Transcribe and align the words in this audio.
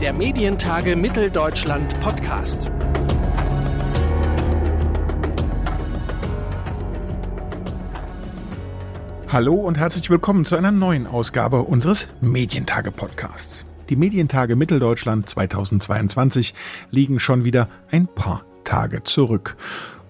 Der 0.00 0.14
Medientage 0.14 0.96
Mitteldeutschland 0.96 2.00
Podcast. 2.00 2.70
Hallo 9.28 9.56
und 9.56 9.76
herzlich 9.76 10.08
willkommen 10.08 10.46
zu 10.46 10.56
einer 10.56 10.70
neuen 10.70 11.06
Ausgabe 11.06 11.60
unseres 11.64 12.08
Medientage 12.22 12.92
Podcasts. 12.92 13.66
Die 13.90 13.96
Medientage 13.96 14.56
Mitteldeutschland 14.56 15.28
2022 15.28 16.54
liegen 16.90 17.20
schon 17.20 17.44
wieder 17.44 17.68
ein 17.90 18.06
paar 18.06 18.46
Tage 18.64 19.02
zurück. 19.02 19.58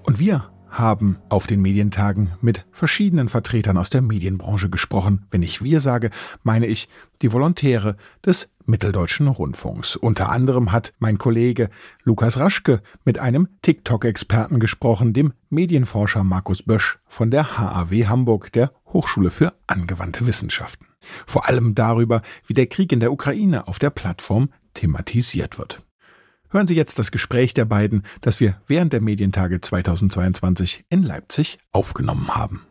Und 0.05 0.21
wir 0.21 0.49
haben 0.71 1.19
auf 1.29 1.49
den 1.49 1.61
Medientagen 1.61 2.31
mit 2.41 2.65
verschiedenen 2.71 3.29
Vertretern 3.29 3.77
aus 3.77 3.91
der 3.91 4.03
Medienbranche 4.03 4.71
gesprochen. 4.71 5.27
Wenn 5.33 5.43
ich 5.43 5.65
wir 5.65 5.81
sage, 5.81 6.11
meine 6.45 6.67
ich 6.67 6.89
die 7.23 7.33
Volontäre 7.33 7.97
des 8.25 8.49
Mitteldeutschen 8.71 9.29
Rundfunks. 9.29 9.97
Unter 9.97 10.31
anderem 10.31 10.73
hat 10.73 10.95
mein 10.99 11.19
Kollege 11.19 11.69
Lukas 12.05 12.39
Raschke 12.39 12.81
mit 13.05 13.19
einem 13.19 13.49
TikTok-Experten 13.63 14.61
gesprochen, 14.61 15.13
dem 15.13 15.33
Medienforscher 15.51 16.25
Markus 16.25 16.63
Bösch 16.63 16.99
von 17.07 17.31
der 17.31 17.59
HAW 17.59 18.07
Hamburg, 18.07 18.53
der 18.53 18.73
Hochschule 18.87 19.31
für 19.31 19.53
angewandte 19.67 20.27
Wissenschaften. 20.27 20.87
Vor 21.27 21.49
allem 21.49 21.75
darüber, 21.75 22.23
wie 22.47 22.55
der 22.55 22.67
Krieg 22.67 22.93
in 22.93 23.01
der 23.01 23.13
Ukraine 23.13 23.69
auf 23.69 23.79
der 23.79 23.91
Plattform 23.91 24.51
thematisiert 24.75 25.59
wird. 25.59 25.83
Hören 26.49 26.67
Sie 26.67 26.75
jetzt 26.75 26.99
das 26.99 27.11
Gespräch 27.11 27.55
der 27.55 27.65
beiden, 27.65 28.05
das 28.23 28.41
wir 28.41 28.61
während 28.67 28.93
der 28.93 29.01
Medientage 29.01 29.61
2022 29.61 30.85
in 30.89 31.03
Leipzig 31.03 31.59
aufgenommen 31.73 32.35
haben. 32.35 32.63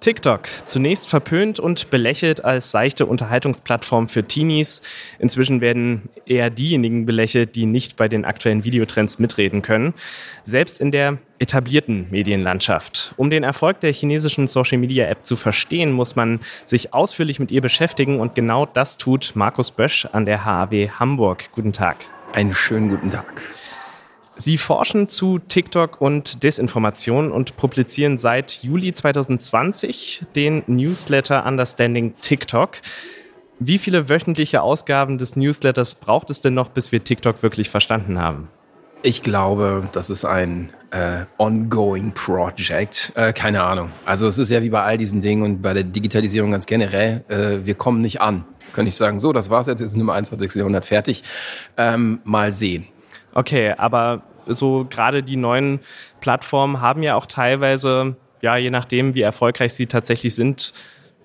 TikTok, 0.00 0.42
zunächst 0.66 1.08
verpönt 1.08 1.58
und 1.58 1.88
belächelt 1.90 2.44
als 2.44 2.70
seichte 2.70 3.06
Unterhaltungsplattform 3.06 4.08
für 4.08 4.24
Teenies. 4.24 4.82
Inzwischen 5.18 5.60
werden 5.60 6.10
eher 6.26 6.50
diejenigen 6.50 7.06
belächelt, 7.06 7.56
die 7.56 7.64
nicht 7.64 7.96
bei 7.96 8.08
den 8.08 8.24
aktuellen 8.24 8.64
Videotrends 8.64 9.18
mitreden 9.18 9.62
können. 9.62 9.94
Selbst 10.42 10.78
in 10.78 10.90
der 10.90 11.18
etablierten 11.38 12.06
Medienlandschaft. 12.10 13.14
Um 13.16 13.30
den 13.30 13.44
Erfolg 13.44 13.80
der 13.80 13.92
chinesischen 13.92 14.46
Social 14.46 14.78
Media 14.78 15.06
App 15.06 15.24
zu 15.24 15.36
verstehen, 15.36 15.92
muss 15.92 16.16
man 16.16 16.40
sich 16.66 16.92
ausführlich 16.92 17.40
mit 17.40 17.50
ihr 17.50 17.62
beschäftigen 17.62 18.20
und 18.20 18.34
genau 18.34 18.66
das 18.66 18.98
tut 18.98 19.32
Markus 19.34 19.70
Bösch 19.70 20.06
an 20.12 20.26
der 20.26 20.44
HAW 20.44 20.90
Hamburg. 20.90 21.50
Guten 21.52 21.72
Tag. 21.72 21.96
Einen 22.32 22.54
schönen 22.54 22.90
guten 22.90 23.10
Tag. 23.10 23.42
Sie 24.36 24.58
forschen 24.58 25.08
zu 25.08 25.38
TikTok 25.38 26.00
und 26.00 26.42
Desinformation 26.42 27.30
und 27.30 27.56
publizieren 27.56 28.18
seit 28.18 28.62
Juli 28.62 28.92
2020 28.92 30.26
den 30.34 30.64
Newsletter 30.66 31.46
Understanding 31.46 32.14
TikTok. 32.20 32.78
Wie 33.60 33.78
viele 33.78 34.08
wöchentliche 34.08 34.62
Ausgaben 34.62 35.18
des 35.18 35.36
Newsletters 35.36 35.94
braucht 35.94 36.30
es 36.30 36.40
denn 36.40 36.54
noch, 36.54 36.68
bis 36.68 36.90
wir 36.90 37.04
TikTok 37.04 37.42
wirklich 37.42 37.70
verstanden 37.70 38.18
haben? 38.18 38.48
Ich 39.02 39.22
glaube, 39.22 39.88
das 39.92 40.10
ist 40.10 40.24
ein 40.24 40.72
äh, 40.90 41.26
ongoing 41.38 42.12
Project. 42.12 43.12
Äh, 43.14 43.32
keine 43.34 43.62
Ahnung. 43.62 43.92
Also 44.04 44.26
es 44.26 44.38
ist 44.38 44.50
ja 44.50 44.62
wie 44.62 44.70
bei 44.70 44.82
all 44.82 44.98
diesen 44.98 45.20
Dingen 45.20 45.42
und 45.42 45.62
bei 45.62 45.74
der 45.74 45.84
Digitalisierung 45.84 46.52
ganz 46.52 46.66
generell, 46.66 47.22
äh, 47.28 47.64
wir 47.64 47.74
kommen 47.74 48.00
nicht 48.00 48.20
an 48.20 48.44
kann 48.74 48.86
ich 48.86 48.96
sagen, 48.96 49.20
so, 49.20 49.32
das 49.32 49.48
war's 49.50 49.66
jetzt, 49.66 49.80
wir 49.80 49.86
sind 49.86 50.00
im 50.00 50.10
21. 50.10 50.54
Jahrhundert 50.56 50.84
fertig. 50.84 51.22
Ähm, 51.76 52.20
mal 52.24 52.52
sehen. 52.52 52.86
Okay, 53.34 53.74
aber 53.76 54.22
so 54.46 54.86
gerade 54.88 55.22
die 55.22 55.36
neuen 55.36 55.80
Plattformen 56.20 56.80
haben 56.80 57.02
ja 57.02 57.16
auch 57.16 57.26
teilweise, 57.26 58.16
ja, 58.40 58.56
je 58.56 58.70
nachdem, 58.70 59.14
wie 59.14 59.22
erfolgreich 59.22 59.74
sie 59.74 59.86
tatsächlich 59.86 60.34
sind, 60.34 60.72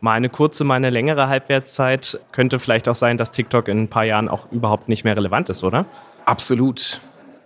mal 0.01 0.13
eine 0.13 0.29
kurze, 0.29 0.63
mal 0.63 0.75
eine 0.75 0.89
längere 0.89 1.27
Halbwertszeit. 1.27 2.19
Könnte 2.31 2.59
vielleicht 2.59 2.87
auch 2.87 2.95
sein, 2.95 3.17
dass 3.17 3.31
TikTok 3.31 3.67
in 3.67 3.83
ein 3.83 3.87
paar 3.89 4.05
Jahren 4.05 4.29
auch 4.29 4.51
überhaupt 4.51 4.89
nicht 4.89 5.03
mehr 5.03 5.15
relevant 5.15 5.49
ist, 5.49 5.63
oder? 5.63 5.85
Absolut. 6.25 7.01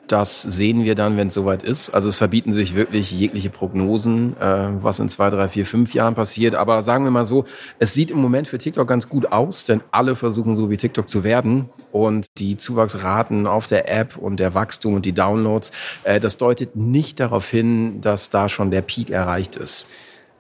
Das 0.08 0.42
sehen 0.42 0.84
wir 0.84 0.96
dann, 0.96 1.16
wenn 1.16 1.30
es 1.30 1.34
soweit 1.34 1.64
ist. 1.64 1.90
Also 1.90 2.10
es 2.10 2.18
verbieten 2.18 2.52
sich 2.52 2.76
wirklich 2.76 3.12
jegliche 3.12 3.50
Prognosen, 3.50 4.36
äh, 4.38 4.84
was 4.84 5.00
in 5.00 5.08
zwei, 5.08 5.30
drei, 5.30 5.48
vier, 5.48 5.66
fünf 5.66 5.94
Jahren 5.94 6.14
passiert. 6.14 6.56
Aber 6.56 6.82
sagen 6.84 7.06
wir 7.06 7.12
mal 7.12 7.26
so, 7.26 7.46
es 7.80 7.94
sieht 7.94 8.12
im 8.12 8.18
Moment 8.18 8.50
für 8.50 8.58
TikTok 8.58 8.88
ganz 8.88 9.08
gut 9.08 9.32
aus, 9.32 9.64
denn 9.64 9.82
alle 9.92 10.16
versuchen 10.16 10.56
so 10.56 10.70
wie 10.70 10.78
TikTok 10.78 11.08
zu 11.08 11.24
werden. 11.24 11.70
Und 11.94 12.28
die 12.38 12.58
Zuwachsraten 12.58 13.48
auf 13.48 13.68
der 13.68 13.90
App 13.90 14.18
und 14.18 14.40
der 14.40 14.54
Wachstum 14.54 14.96
und 14.96 15.06
die 15.06 15.14
Downloads, 15.14 15.72
äh, 16.04 16.20
das 16.20 16.38
deutet 16.38 16.76
nicht 16.76 17.22
darauf 17.22 17.50
hin, 17.50 18.02
dass 18.02 18.30
da 18.30 18.50
schon 18.50 18.72
der 18.72 18.82
Peak 18.82 19.10
erreicht 19.10 19.56
ist. 19.56 19.86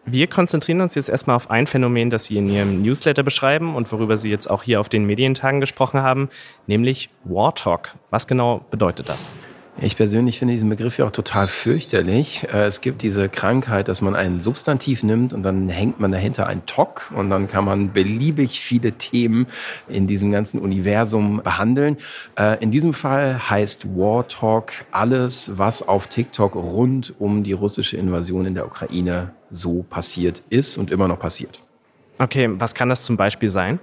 Wir 0.06 0.28
konzentrieren 0.28 0.82
uns 0.82 0.96
jetzt 0.96 1.08
erstmal 1.08 1.38
auf 1.38 1.50
ein 1.50 1.66
Phänomen, 1.66 2.10
das 2.10 2.26
Sie 2.26 2.36
in 2.36 2.50
Ihrem 2.50 2.82
Newsletter 2.82 3.24
beschreiben 3.24 3.74
und 3.74 3.90
worüber 3.94 4.18
Sie 4.18 4.30
jetzt 4.30 4.50
auch 4.50 4.64
hier 4.64 4.82
auf 4.82 4.90
den 4.90 5.06
Medientagen 5.06 5.62
gesprochen 5.62 6.02
haben, 6.02 6.30
nämlich 6.68 7.10
War 7.24 7.56
Talk. 7.56 7.96
Was 8.10 8.28
genau 8.28 8.66
bedeutet 8.70 9.08
das? 9.08 9.32
Ich 9.82 9.98
persönlich 9.98 10.38
finde 10.38 10.54
diesen 10.54 10.70
Begriff 10.70 11.00
ja 11.00 11.06
auch 11.06 11.12
total 11.12 11.48
fürchterlich. 11.48 12.48
Äh, 12.54 12.66
es 12.66 12.82
gibt 12.82 13.02
diese 13.02 13.28
Krankheit, 13.28 13.88
dass 13.88 14.02
man 14.02 14.16
ein 14.16 14.40
Substantiv 14.40 15.02
nimmt 15.02 15.34
und 15.34 15.44
dann 15.44 15.68
hängt 15.68 16.00
man 16.00 16.12
dahinter 16.12 16.48
ein 16.48 16.66
Talk 16.66 17.12
und 17.16 17.30
dann 17.30 17.48
kann 17.48 17.66
man 17.66 17.92
beliebig 17.92 18.60
viele 18.60 18.94
Themen 18.94 19.48
in 19.88 20.06
diesem 20.06 20.32
ganzen 20.32 20.60
Universum 20.60 21.42
behandeln. 21.44 21.98
Äh, 22.38 22.62
in 22.62 22.70
diesem 22.70 22.94
Fall 22.94 23.50
heißt 23.50 23.98
War 23.98 24.28
Talk 24.28 24.74
alles, 24.92 25.58
was 25.58 25.88
auf 25.88 26.08
TikTok 26.08 26.56
rund 26.56 27.14
um 27.18 27.44
die 27.44 27.54
russische 27.54 27.98
Invasion 27.98 28.46
in 28.46 28.54
der 28.54 28.68
Ukraine 28.68 29.32
so 29.50 29.84
passiert 29.90 30.44
ist 30.50 30.78
und 30.78 30.92
immer 30.92 31.08
noch 31.08 31.20
passiert. 31.20 31.62
Okay, 32.20 32.48
was 32.54 32.76
kann 32.76 32.90
das 32.90 33.04
zum 33.04 33.18
Beispiel 33.18 33.50
sein? 33.50 33.80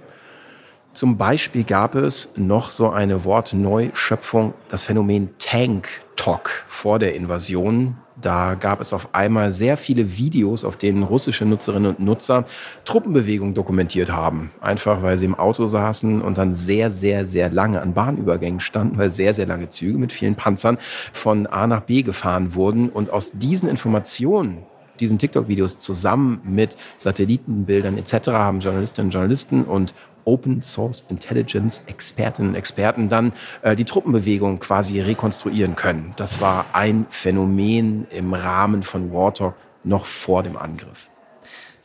Zum 0.93 1.17
Beispiel 1.17 1.63
gab 1.63 1.95
es 1.95 2.33
noch 2.35 2.69
so 2.69 2.89
eine 2.89 3.23
Wortneuschöpfung, 3.23 4.53
das 4.67 4.83
Phänomen 4.83 5.29
Tank 5.39 5.87
Talk 6.17 6.65
vor 6.67 6.99
der 6.99 7.15
Invasion. 7.15 7.95
Da 8.19 8.55
gab 8.55 8.81
es 8.81 8.91
auf 8.91 9.15
einmal 9.15 9.53
sehr 9.53 9.77
viele 9.77 10.17
Videos, 10.17 10.65
auf 10.65 10.75
denen 10.75 11.03
russische 11.03 11.45
Nutzerinnen 11.45 11.95
und 11.95 11.99
Nutzer 12.01 12.43
Truppenbewegungen 12.83 13.53
dokumentiert 13.53 14.11
haben. 14.11 14.51
Einfach 14.59 15.01
weil 15.01 15.17
sie 15.17 15.25
im 15.25 15.33
Auto 15.33 15.65
saßen 15.65 16.21
und 16.21 16.37
dann 16.37 16.53
sehr, 16.53 16.91
sehr, 16.91 17.25
sehr 17.25 17.49
lange 17.49 17.81
an 17.81 17.93
Bahnübergängen 17.93 18.59
standen, 18.59 18.97
weil 18.97 19.09
sehr, 19.09 19.33
sehr 19.33 19.47
lange 19.47 19.69
Züge 19.69 19.97
mit 19.97 20.11
vielen 20.11 20.35
Panzern 20.35 20.77
von 21.13 21.47
A 21.47 21.67
nach 21.67 21.81
B 21.83 22.03
gefahren 22.03 22.53
wurden. 22.53 22.89
Und 22.89 23.11
aus 23.11 23.31
diesen 23.31 23.69
Informationen, 23.69 24.65
diesen 24.99 25.17
TikTok-Videos 25.17 25.79
zusammen 25.79 26.41
mit 26.43 26.77
Satellitenbildern 26.97 27.97
etc. 27.97 28.29
haben 28.29 28.59
Journalistinnen 28.59 29.07
und 29.07 29.13
Journalisten 29.13 29.63
und 29.63 29.93
Open 30.25 30.61
Source 30.61 31.05
Intelligence 31.09 31.81
Expertinnen 31.87 32.51
und 32.51 32.55
Experten 32.55 33.09
dann 33.09 33.33
äh, 33.61 33.75
die 33.75 33.85
Truppenbewegung 33.85 34.59
quasi 34.59 35.01
rekonstruieren 35.01 35.75
können. 35.75 36.13
Das 36.17 36.41
war 36.41 36.65
ein 36.73 37.05
Phänomen 37.09 38.07
im 38.09 38.33
Rahmen 38.33 38.83
von 38.83 39.13
Wartalk 39.13 39.55
noch 39.83 40.05
vor 40.05 40.43
dem 40.43 40.57
Angriff. 40.57 41.09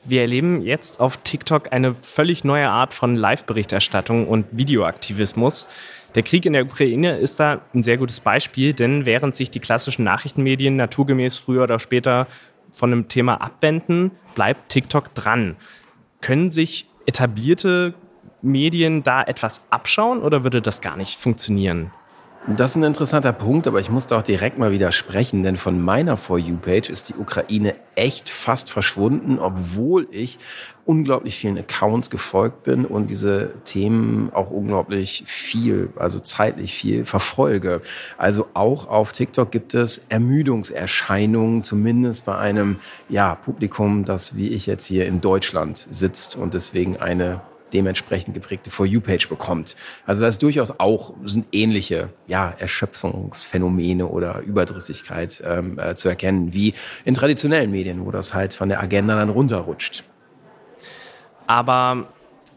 Wir 0.05 0.21
erleben 0.21 0.63
jetzt 0.63 1.01
auf 1.01 1.17
TikTok 1.17 1.73
eine 1.73 1.95
völlig 1.97 2.45
neue 2.45 2.69
Art 2.69 2.95
von 2.95 3.17
Live-Berichterstattung 3.17 4.29
und 4.29 4.47
Videoaktivismus. 4.53 5.67
Der 6.15 6.23
Krieg 6.23 6.47
in 6.47 6.53
der 6.53 6.65
Ukraine 6.65 7.19
ist 7.19 7.41
da 7.41 7.61
ein 7.75 7.83
sehr 7.83 7.97
gutes 7.99 8.21
Beispiel, 8.21 8.73
denn 8.73 9.05
während 9.05 9.35
sich 9.35 9.51
die 9.51 9.59
klassischen 9.59 10.05
Nachrichtenmedien 10.05 10.77
naturgemäß 10.77 11.39
früher 11.39 11.65
oder 11.65 11.81
später 11.81 12.29
von 12.73 12.93
einem 12.93 13.09
Thema 13.09 13.41
abwenden, 13.41 14.13
bleibt 14.37 14.69
TikTok 14.69 15.13
dran. 15.15 15.57
Können 16.21 16.53
sich 16.53 16.87
etablierte 17.07 17.95
Medien 18.43 19.03
da 19.03 19.23
etwas 19.23 19.63
abschauen 19.71 20.21
oder 20.21 20.45
würde 20.45 20.63
das 20.63 20.81
gar 20.81 20.97
nicht 20.97 21.19
funktionieren? 21.19 21.91
Das 22.49 22.71
ist 22.71 22.77
ein 22.77 22.85
interessanter 22.85 23.33
Punkt, 23.33 23.67
aber 23.67 23.81
ich 23.81 23.91
muss 23.91 24.07
da 24.07 24.19
auch 24.19 24.23
direkt 24.23 24.57
mal 24.57 24.71
widersprechen, 24.71 25.43
denn 25.43 25.57
von 25.57 25.83
meiner 25.83 26.17
For 26.17 26.39
You-Page 26.39 26.91
ist 26.91 27.09
die 27.09 27.15
Ukraine 27.15 27.75
echt 27.97 28.29
fast 28.29 28.71
verschwunden, 28.71 29.41
obwohl 29.41 30.07
ich 30.13 30.39
unglaublich 30.85 31.37
vielen 31.39 31.59
Accounts 31.59 32.09
gefolgt 32.09 32.63
bin 32.63 32.85
und 32.85 33.09
diese 33.09 33.51
Themen 33.65 34.31
auch 34.33 34.51
unglaublich 34.51 35.25
viel, 35.27 35.89
also 35.97 36.21
zeitlich 36.21 36.73
viel 36.73 37.05
verfolge. 37.05 37.83
Also 38.17 38.47
auch 38.55 38.87
auf 38.87 39.11
TikTok 39.11 39.51
gibt 39.51 39.75
es 39.75 40.07
Ermüdungserscheinungen, 40.09 41.65
zumindest 41.65 42.27
bei 42.27 42.39
einem 42.39 42.77
ja, 43.09 43.35
Publikum, 43.35 44.05
das 44.05 44.37
wie 44.37 44.51
ich 44.51 44.67
jetzt 44.67 44.87
hier 44.87 45.07
in 45.07 45.21
Deutschland 45.21 45.85
sitzt 45.91 46.37
und 46.37 46.55
deswegen 46.55 46.97
eine 46.97 47.41
dementsprechend 47.73 48.35
geprägte 48.35 48.71
For 48.71 48.87
You-Page 48.87 49.29
bekommt. 49.29 49.77
Also 50.05 50.23
das 50.23 50.35
ist 50.35 50.43
durchaus 50.43 50.79
auch, 50.79 51.15
sind 51.25 51.47
ähnliche 51.53 52.11
ja, 52.27 52.55
Erschöpfungsphänomene 52.59 54.07
oder 54.07 54.41
Überdrüssigkeit 54.41 55.43
ähm, 55.45 55.79
äh, 55.79 55.95
zu 55.95 56.09
erkennen, 56.09 56.53
wie 56.53 56.75
in 57.05 57.15
traditionellen 57.15 57.71
Medien, 57.71 58.05
wo 58.05 58.11
das 58.11 58.35
halt 58.35 58.55
von 58.55 58.69
der 58.69 58.81
Agenda 58.81 59.17
dann 59.17 59.31
runterrutscht. 59.31 60.05
Aber 61.47 62.09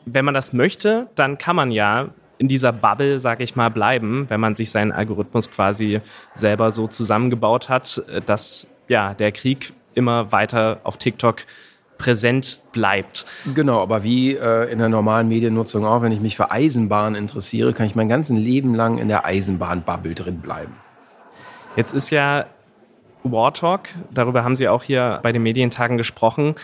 wenn 0.06 0.26
man 0.26 0.34
das 0.34 0.54
möchte, 0.54 1.10
dann 1.16 1.38
kann 1.38 1.56
man 1.56 1.72
ja 1.72 2.10
in 2.38 2.48
dieser 2.48 2.72
Bubble, 2.72 3.20
sage 3.20 3.44
ich 3.44 3.56
mal, 3.56 3.70
bleiben, 3.70 4.26
wenn 4.30 4.40
man 4.40 4.56
sich 4.56 4.72
seinen 4.72 4.92
Algorithmus 4.92 5.52
quasi 5.52 6.02
selber 6.34 6.72
so 6.72 6.88
zusammengebaut 6.88 7.68
hat, 7.68 8.02
dass 8.26 8.68
ja 8.88 9.14
der 9.14 9.32
Krieg 9.34 9.74
immer 9.94 10.32
weiter 10.32 10.80
auf 10.84 10.98
TikTok 10.98 11.44
präsent 12.00 12.60
bleibt. 12.72 13.28
Genau, 13.54 13.80
aber 13.82 14.04
wie 14.04 14.34
äh, 14.34 14.72
in 14.72 14.80
der 14.80 14.90
normalen 14.90 15.28
Mediennutzung 15.28 15.86
auch, 15.86 16.02
wenn 16.02 16.12
ich 16.12 16.22
mich 16.22 16.36
für 16.36 16.50
Eisenbahn 16.50 17.14
interessiere, 17.14 17.74
kann 17.74 17.86
ich 17.86 17.94
mein 17.94 18.10
ganzes 18.10 18.36
Leben 18.36 18.74
lang 18.74 18.98
in 18.98 19.08
der 19.08 19.26
Eisenbahnbubble 19.26 20.16
drin 20.16 20.40
bleiben. 20.40 20.74
Jetzt 21.76 21.94
ist 21.94 22.10
ja 22.10 22.46
War 23.24 23.54
Talk, 23.54 23.90
darüber 24.12 24.44
haben 24.44 24.56
Sie 24.56 24.68
auch 24.68 24.82
hier 24.82 25.20
bei 25.22 25.32
den 25.32 25.44
Medientagen 25.44 25.98
gesprochen, 25.98 26.56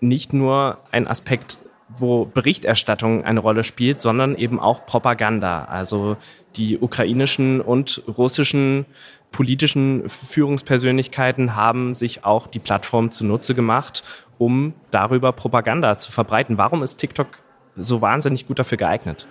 nicht 0.00 0.32
nur 0.32 0.78
ein 0.90 1.06
Aspekt, 1.06 1.58
wo 1.88 2.24
Berichterstattung 2.24 3.24
eine 3.24 3.40
Rolle 3.40 3.62
spielt, 3.62 4.00
sondern 4.00 4.34
eben 4.36 4.58
auch 4.58 4.86
Propaganda. 4.86 5.64
Also 5.64 6.16
die 6.56 6.78
ukrainischen 6.78 7.60
und 7.60 8.02
russischen 8.08 8.86
politischen 9.32 10.08
Führungspersönlichkeiten 10.08 11.56
haben 11.56 11.94
sich 11.94 12.24
auch 12.24 12.46
die 12.46 12.58
Plattform 12.58 13.10
zunutze 13.10 13.54
gemacht, 13.54 14.02
um 14.38 14.74
darüber 14.90 15.32
Propaganda 15.32 15.98
zu 15.98 16.10
verbreiten. 16.12 16.58
Warum 16.58 16.82
ist 16.82 16.96
TikTok 16.96 17.28
so 17.76 18.00
wahnsinnig 18.00 18.46
gut 18.46 18.58
dafür 18.58 18.78
geeignet? 18.78 19.26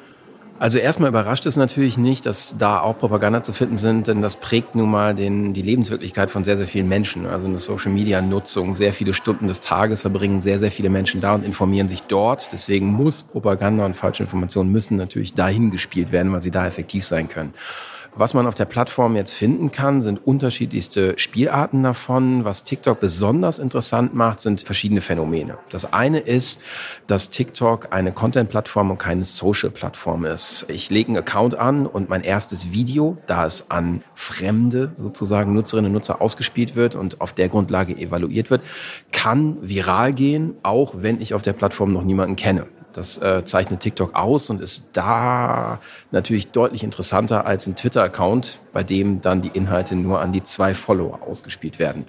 Also 0.58 0.78
erstmal 0.78 1.10
überrascht 1.10 1.46
es 1.48 1.58
natürlich 1.58 1.98
nicht, 1.98 2.26
dass 2.26 2.56
da 2.58 2.80
auch 2.80 2.98
Propaganda 2.98 3.44
zu 3.44 3.52
finden 3.52 3.76
sind, 3.76 4.08
denn 4.08 4.22
das 4.22 4.38
prägt 4.38 4.74
nun 4.74 4.90
mal 4.90 5.14
den, 5.14 5.54
die 5.54 5.62
Lebenswirklichkeit 5.62 6.32
von 6.32 6.46
sehr, 6.46 6.56
sehr 6.56 6.68
vielen 6.68 6.88
Menschen. 6.88 7.26
Also 7.26 7.46
eine 7.46 7.58
Social-Media-Nutzung, 7.58 8.74
sehr 8.74 8.94
viele 8.94 9.14
Stunden 9.14 9.48
des 9.48 9.60
Tages 9.60 10.02
verbringen 10.02 10.40
sehr, 10.40 10.58
sehr 10.58 10.72
viele 10.72 10.90
Menschen 10.90 11.20
da 11.20 11.36
und 11.36 11.44
informieren 11.44 11.90
sich 11.90 12.04
dort. 12.04 12.54
Deswegen 12.54 12.88
muss 12.88 13.24
Propaganda 13.24 13.86
und 13.86 13.98
falsche 13.98 14.24
Informationen 14.24 14.72
müssen 14.72 14.96
natürlich 14.96 15.34
dahin 15.34 15.72
gespielt 15.72 16.14
werden, 16.14 16.32
weil 16.32 16.42
sie 16.42 16.52
da 16.52 16.66
effektiv 16.66 17.04
sein 17.04 17.28
können. 17.28 17.54
Was 18.18 18.34
man 18.34 18.48
auf 18.48 18.56
der 18.56 18.64
Plattform 18.64 19.18
jetzt 19.18 19.34
finden 19.34 19.74
kann, 19.74 20.02
sind 20.02 20.26
unterschiedlichste 20.26 21.16
Spielarten 21.18 21.84
davon. 21.84 22.46
Was 22.46 22.64
TikTok 22.64 23.02
besonders 23.02 23.60
interessant 23.60 24.14
macht, 24.14 24.40
sind 24.40 24.62
verschiedene 24.62 25.02
Phänomene. 25.02 25.58
Das 25.70 25.92
eine 25.92 26.20
ist, 26.20 26.62
dass 27.08 27.30
TikTok 27.30 27.92
eine 27.92 28.14
Content-Plattform 28.14 28.92
und 28.92 29.00
keine 29.00 29.26
Social-Plattform 29.26 30.24
ist. 30.24 30.66
Ich 30.70 30.90
lege 30.90 31.10
einen 31.10 31.18
Account 31.18 31.56
an 31.56 31.86
und 31.86 32.08
mein 32.08 32.24
erstes 32.24 32.72
Video, 32.72 33.18
da 33.28 33.46
es 33.46 33.70
an 33.70 34.02
fremde 34.14 34.94
sozusagen 34.96 35.54
Nutzerinnen 35.54 35.88
und 35.88 35.94
Nutzer 35.96 36.22
ausgespielt 36.22 36.78
wird 36.78 36.96
und 36.96 37.20
auf 37.20 37.34
der 37.34 37.50
Grundlage 37.50 37.98
evaluiert 37.98 38.50
wird, 38.50 38.62
kann 39.12 39.58
viral 39.62 40.14
gehen, 40.14 40.54
auch 40.64 40.94
wenn 40.96 41.20
ich 41.20 41.34
auf 41.34 41.42
der 41.42 41.54
Plattform 41.54 41.92
noch 41.92 42.04
niemanden 42.04 42.38
kenne. 42.38 42.66
Das 42.96 43.18
äh, 43.18 43.44
zeichnet 43.44 43.82
TikTok 43.82 44.16
aus 44.16 44.50
und 44.50 44.62
ist 44.62 44.90
da 44.94 45.80
natürlich 46.12 46.52
deutlich 46.52 46.84
interessanter 46.84 47.46
als 47.46 47.68
ein 47.68 47.76
Twitter-Account, 47.76 48.60
bei 48.72 48.84
dem 48.84 49.20
dann 49.20 49.42
die 49.42 49.50
Inhalte 49.50 49.96
nur 49.96 50.22
an 50.22 50.32
die 50.32 50.44
zwei 50.44 50.74
Follower 50.74 51.20
ausgespielt 51.28 51.78
werden. 51.78 52.06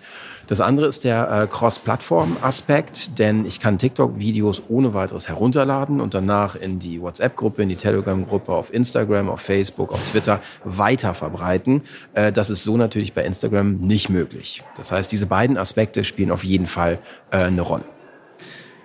Das 0.47 0.61
andere 0.61 0.87
ist 0.87 1.03
der 1.03 1.29
äh, 1.29 1.47
Cross-Plattform-Aspekt, 1.49 3.19
denn 3.19 3.45
ich 3.47 3.59
kann 3.59 3.79
TikTok-Videos 3.79 4.63
ohne 4.69 4.95
weiteres 4.95 5.27
herunterladen 5.27 6.01
und 6.01 6.15
danach 6.15 6.55
in 6.55 6.79
die 6.79 7.01
WhatsApp-Gruppe, 7.01 7.63
in 7.63 7.69
die 7.69 7.77
Telegram-Gruppe, 7.77 8.53
auf 8.53 8.73
Instagram, 8.73 9.29
auf 9.29 9.41
Facebook, 9.41 9.93
auf 9.93 10.05
Twitter 10.09 10.41
weiter 10.63 11.15
verbreiten. 11.15 11.83
Äh, 12.15 12.31
das 12.31 12.51
ist 12.51 12.63
so 12.63 12.77
natürlich 12.77 13.13
bei 13.13 13.25
Instagram 13.25 13.79
nicht 13.79 14.09
möglich. 14.09 14.63
Das 14.77 14.93
heißt, 14.93 15.11
diese 15.11 15.27
beiden 15.27 15.59
Aspekte 15.59 16.05
spielen 16.05 16.31
auf 16.31 16.45
jeden 16.45 16.69
Fall 16.69 17.01
äh, 17.33 17.39
eine 17.39 17.63
Rolle. 17.63 17.96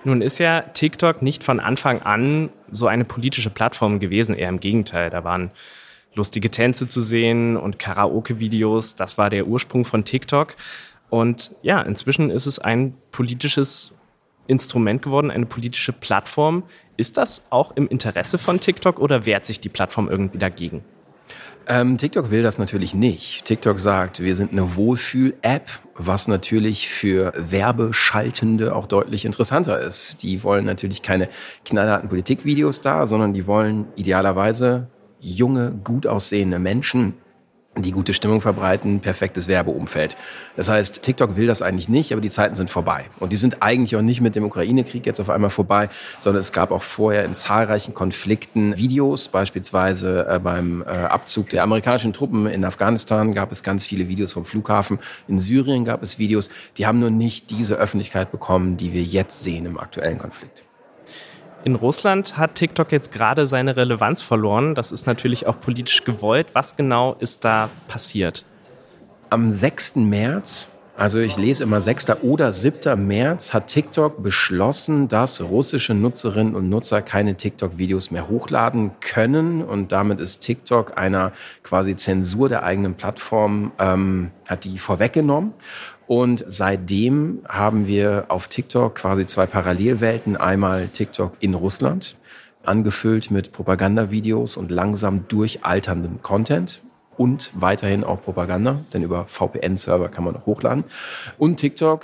Nun 0.04 0.22
ist 0.22 0.40
ja 0.40 0.62
TikTok 0.62 1.22
nicht 1.22 1.44
von 1.44 1.60
Anfang 1.60 2.02
an 2.02 2.50
so 2.72 2.88
eine 2.88 3.06
politische 3.06 3.50
Plattform 3.52 4.00
gewesen, 4.00 4.36
eher 4.36 4.50
im 4.50 4.60
Gegenteil. 4.60 5.10
Da 5.10 5.24
waren 5.24 5.52
lustige 6.16 6.50
Tänze 6.50 6.88
zu 6.88 7.02
sehen 7.02 7.56
und 7.56 7.78
Karaoke-Videos. 7.78 8.96
Das 8.96 9.18
war 9.18 9.30
der 9.30 9.48
Ursprung 9.48 9.86
von 9.86 10.04
TikTok. 10.04 10.56
Und 11.10 11.52
ja, 11.62 11.82
inzwischen 11.82 12.32
ist 12.32 12.48
es 12.48 12.58
ein 12.58 12.96
politisches 13.12 13.94
Instrument 14.48 15.02
geworden, 15.02 15.30
eine 15.30 15.46
politische 15.46 15.94
Plattform. 15.94 16.64
Ist 16.98 17.18
das 17.18 17.44
auch 17.50 17.76
im 17.76 17.88
Interesse 17.88 18.38
von 18.38 18.60
TikTok 18.60 19.00
oder 19.00 19.26
wehrt 19.26 19.46
sich 19.46 19.60
die 19.60 19.70
Plattform 19.70 20.10
irgendwie 20.10 20.40
dagegen? 20.40 20.84
Ähm, 21.68 21.98
TikTok 21.98 22.32
will 22.32 22.44
das 22.44 22.58
natürlich 22.58 22.96
nicht. 22.96 23.46
TikTok 23.46 23.80
sagt, 23.80 24.22
wir 24.22 24.36
sind 24.36 24.52
eine 24.52 24.76
Wohlfühl-App, 24.76 25.70
was 25.96 26.28
natürlich 26.28 26.90
für 26.90 27.34
Werbeschaltende 27.36 28.76
auch 28.76 28.88
deutlich 28.88 29.26
interessanter 29.26 29.80
ist. 29.80 30.24
Die 30.24 30.44
wollen 30.44 30.66
natürlich 30.66 31.02
keine 31.02 31.30
knallharten 31.64 32.10
Politikvideos 32.10 32.82
da, 32.82 33.06
sondern 33.06 33.34
die 33.34 33.48
wollen 33.48 33.88
idealerweise 33.96 34.88
junge, 35.20 35.72
gut 35.84 36.08
aussehende 36.08 36.58
Menschen, 36.58 37.14
die 37.78 37.92
gute 37.92 38.14
Stimmung 38.14 38.42
verbreiten, 38.42 39.00
perfektes 39.00 39.48
Werbeumfeld. 39.48 40.18
Das 40.58 40.68
heißt, 40.68 41.04
TikTok 41.04 41.38
will 41.38 41.48
das 41.48 41.62
eigentlich 41.62 41.88
nicht, 41.88 42.12
aber 42.12 42.22
die 42.22 42.30
Zeiten 42.30 42.56
sind 42.56 42.70
vorbei. 42.70 43.06
Und 43.20 43.32
die 43.32 43.38
sind 43.38 43.62
eigentlich 43.62 43.96
auch 43.96 44.02
nicht 44.02 44.20
mit 44.20 44.36
dem 44.36 44.44
Ukraine-Krieg 44.44 45.06
jetzt 45.06 45.22
auf 45.22 45.30
einmal 45.30 45.50
vorbei, 45.50 45.90
sondern 46.20 46.42
es 46.42 46.52
gab 46.52 46.72
auch 46.72 46.84
vorher 46.84 47.24
in 47.24 47.34
zahlreichen 47.34 47.94
Konflikten 47.94 48.76
Videos, 48.76 49.30
beispielsweise 49.30 50.28
äh, 50.30 50.40
beim 50.40 50.82
äh, 50.82 50.88
Abzug 50.88 51.50
der 51.50 51.64
amerikanischen 51.64 52.12
Truppen 52.12 52.46
in 52.46 52.66
Afghanistan 52.66 53.34
gab 53.34 53.54
es 53.54 53.64
ganz 53.64 53.86
viele 53.86 54.10
Videos 54.10 54.34
vom 54.34 54.44
Flughafen. 54.44 55.00
In 55.30 55.40
Syrien 55.40 55.86
gab 55.86 56.04
es 56.04 56.20
Videos, 56.20 56.50
die 56.78 56.86
haben 56.86 57.00
nur 57.00 57.10
nicht 57.10 57.52
diese 57.52 57.76
Öffentlichkeit 57.76 58.32
bekommen, 58.32 58.76
die 58.76 58.92
wir 58.92 59.04
jetzt 59.04 59.44
sehen 59.44 59.66
im 59.66 59.80
aktuellen 59.80 60.18
Konflikt. 60.18 60.64
In 61.64 61.76
Russland 61.76 62.38
hat 62.38 62.56
TikTok 62.56 62.92
jetzt 62.92 63.12
gerade 63.12 63.46
seine 63.46 63.78
Relevanz 63.78 64.24
verloren. 64.24 64.74
Das 64.74 64.92
ist 64.92 65.06
natürlich 65.06 65.46
auch 65.46 65.60
politisch 65.60 66.04
gewollt. 66.04 66.48
Was 66.54 66.76
genau 66.76 67.16
ist 67.20 67.46
da 67.46 67.70
passiert? 67.88 68.46
Am 69.30 69.52
6. 69.52 69.98
März, 69.98 70.70
also 70.98 71.20
ich 71.20 71.38
lese 71.38 71.64
immer 71.64 71.80
6. 71.80 72.24
oder 72.24 72.52
7. 72.52 73.06
März, 73.06 73.54
hat 73.54 73.68
TikTok 73.68 74.24
beschlossen, 74.24 75.08
dass 75.08 75.40
russische 75.40 75.94
Nutzerinnen 75.94 76.56
und 76.56 76.68
Nutzer 76.68 77.04
keine 77.04 77.36
TikTok-Videos 77.36 78.10
mehr 78.10 78.28
hochladen 78.28 78.92
können. 79.00 79.64
Und 79.64 79.92
damit 79.92 80.20
ist 80.20 80.40
TikTok 80.40 80.98
einer 80.98 81.32
quasi 81.62 81.96
Zensur 81.96 82.50
der 82.50 82.64
eigenen 82.64 82.96
Plattform, 82.96 83.72
ähm, 83.78 84.32
hat 84.48 84.64
die 84.64 84.80
vorweggenommen. 84.80 85.54
Und 86.12 86.44
seitdem 86.46 87.40
haben 87.48 87.88
wir 87.88 88.26
auf 88.28 88.50
TikTok 88.50 88.96
quasi 88.96 89.26
zwei 89.26 89.46
Parallelwelten. 89.46 90.36
Einmal 90.36 90.90
TikTok 90.90 91.38
in 91.40 91.54
Russland, 91.54 92.18
angefüllt 92.64 93.32
mit 93.32 93.54
Propagandavideos 93.54 94.58
und 94.58 94.72
langsam 94.72 95.30
durchalterndem 95.30 96.22
Content 96.22 96.84
und 97.16 97.54
weiterhin 97.54 98.04
auch 98.04 98.22
Propaganda, 98.22 98.82
denn 98.92 99.04
über 99.04 99.26
VPN-Server 99.28 100.10
kann 100.10 100.26
man 100.26 100.34
noch 100.34 100.46
hochladen. 100.46 100.84
Und 101.38 101.62
TikTok 101.62 102.04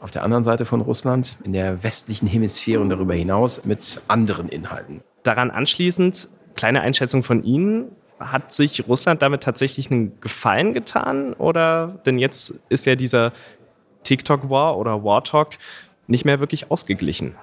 auf 0.00 0.12
der 0.12 0.22
anderen 0.22 0.44
Seite 0.44 0.64
von 0.64 0.80
Russland, 0.80 1.38
in 1.42 1.52
der 1.52 1.82
westlichen 1.82 2.28
Hemisphäre 2.28 2.80
und 2.80 2.90
darüber 2.90 3.14
hinaus 3.14 3.64
mit 3.64 4.02
anderen 4.06 4.48
Inhalten. 4.50 5.00
Daran 5.24 5.50
anschließend, 5.50 6.28
kleine 6.54 6.80
Einschätzung 6.82 7.24
von 7.24 7.42
Ihnen, 7.42 7.90
hat 8.30 8.52
sich 8.52 8.86
Russland 8.86 9.22
damit 9.22 9.42
tatsächlich 9.42 9.90
einen 9.90 10.20
Gefallen 10.20 10.74
getan? 10.74 11.32
Oder 11.32 12.00
denn 12.06 12.18
jetzt 12.18 12.54
ist 12.68 12.86
ja 12.86 12.94
dieser 12.94 13.32
TikTok-War 14.04 14.76
oder 14.78 15.02
War-Talk 15.04 15.50
nicht 16.06 16.24
mehr 16.24 16.40
wirklich 16.40 16.70
ausgeglichen? 16.70 17.34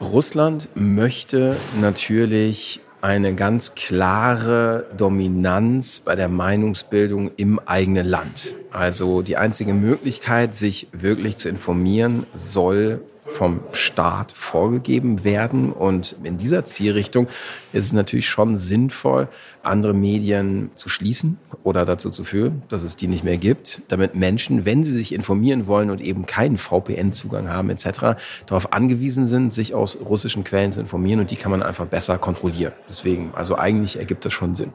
Russland 0.00 0.68
möchte 0.74 1.56
natürlich 1.80 2.80
eine 3.02 3.34
ganz 3.34 3.74
klare 3.74 4.86
Dominanz 4.96 6.00
bei 6.00 6.16
der 6.16 6.28
Meinungsbildung 6.28 7.30
im 7.36 7.58
eigenen 7.58 8.06
Land. 8.06 8.54
Also 8.70 9.22
die 9.22 9.36
einzige 9.36 9.72
Möglichkeit, 9.72 10.54
sich 10.54 10.88
wirklich 10.92 11.36
zu 11.36 11.48
informieren, 11.48 12.26
soll 12.34 13.00
vom 13.30 13.60
Staat 13.72 14.32
vorgegeben 14.32 15.24
werden. 15.24 15.72
Und 15.72 16.16
in 16.22 16.38
dieser 16.38 16.64
Zielrichtung 16.64 17.28
ist 17.72 17.86
es 17.86 17.92
natürlich 17.92 18.28
schon 18.28 18.58
sinnvoll, 18.58 19.28
andere 19.62 19.94
Medien 19.94 20.70
zu 20.74 20.88
schließen 20.88 21.38
oder 21.62 21.84
dazu 21.84 22.10
zu 22.10 22.24
führen, 22.24 22.62
dass 22.68 22.82
es 22.82 22.96
die 22.96 23.08
nicht 23.08 23.24
mehr 23.24 23.36
gibt, 23.36 23.82
damit 23.88 24.14
Menschen, 24.14 24.64
wenn 24.64 24.84
sie 24.84 24.92
sich 24.92 25.12
informieren 25.12 25.66
wollen 25.66 25.90
und 25.90 26.00
eben 26.00 26.26
keinen 26.26 26.58
VPN-Zugang 26.58 27.48
haben 27.48 27.70
etc., 27.70 28.20
darauf 28.46 28.72
angewiesen 28.72 29.26
sind, 29.26 29.52
sich 29.52 29.74
aus 29.74 29.98
russischen 30.00 30.44
Quellen 30.44 30.72
zu 30.72 30.80
informieren 30.80 31.20
und 31.20 31.30
die 31.30 31.36
kann 31.36 31.50
man 31.50 31.62
einfach 31.62 31.86
besser 31.86 32.18
kontrollieren. 32.18 32.72
Deswegen, 32.88 33.32
also 33.34 33.56
eigentlich 33.56 33.98
ergibt 33.98 34.24
das 34.24 34.32
schon 34.32 34.54
Sinn. 34.54 34.72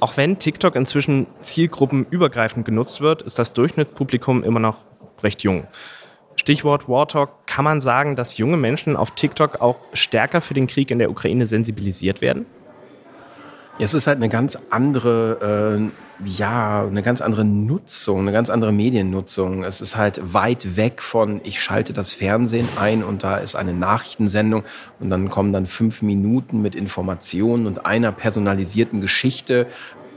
Auch 0.00 0.16
wenn 0.16 0.38
TikTok 0.38 0.76
inzwischen 0.76 1.26
zielgruppenübergreifend 1.40 2.64
genutzt 2.64 3.00
wird, 3.00 3.22
ist 3.22 3.38
das 3.38 3.52
Durchschnittspublikum 3.52 4.44
immer 4.44 4.60
noch 4.60 4.84
recht 5.22 5.42
jung. 5.42 5.66
Stichwort 6.48 6.88
War 6.88 7.06
Talk, 7.06 7.46
kann 7.46 7.62
man 7.62 7.82
sagen, 7.82 8.16
dass 8.16 8.38
junge 8.38 8.56
Menschen 8.56 8.96
auf 8.96 9.10
TikTok 9.10 9.60
auch 9.60 9.76
stärker 9.92 10.40
für 10.40 10.54
den 10.54 10.66
Krieg 10.66 10.90
in 10.90 10.98
der 10.98 11.10
Ukraine 11.10 11.44
sensibilisiert 11.44 12.22
werden? 12.22 12.46
Es 13.78 13.92
ist 13.92 14.06
halt 14.06 14.16
eine 14.16 14.30
ganz 14.30 14.58
andere, 14.70 15.90
äh, 16.22 16.26
ja, 16.26 16.86
eine 16.86 17.02
ganz 17.02 17.20
andere 17.20 17.44
Nutzung, 17.44 18.20
eine 18.20 18.32
ganz 18.32 18.48
andere 18.48 18.72
Mediennutzung. 18.72 19.62
Es 19.62 19.82
ist 19.82 19.96
halt 19.96 20.32
weit 20.32 20.74
weg 20.78 21.02
von, 21.02 21.42
ich 21.44 21.62
schalte 21.62 21.92
das 21.92 22.14
Fernsehen 22.14 22.66
ein 22.80 23.04
und 23.04 23.24
da 23.24 23.36
ist 23.36 23.54
eine 23.54 23.74
Nachrichtensendung 23.74 24.64
und 25.00 25.10
dann 25.10 25.28
kommen 25.28 25.52
dann 25.52 25.66
fünf 25.66 26.00
Minuten 26.00 26.62
mit 26.62 26.74
Informationen 26.74 27.66
und 27.66 27.84
einer 27.84 28.10
personalisierten 28.10 29.02
Geschichte 29.02 29.66